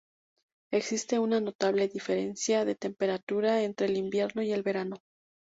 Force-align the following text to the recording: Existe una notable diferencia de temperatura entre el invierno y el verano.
Existe 0.71 1.19
una 1.19 1.39
notable 1.39 1.87
diferencia 1.87 2.65
de 2.65 2.73
temperatura 2.73 3.61
entre 3.61 3.85
el 3.85 3.97
invierno 3.97 4.41
y 4.41 4.51
el 4.51 4.63
verano. 4.63 4.97